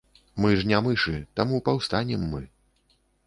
Мы 0.43 0.49
ж 0.61 0.69
не 0.71 0.79
мышы, 0.85 1.13
таму 1.41 1.59
паўстанем 1.69 2.25
мы. 2.33 2.43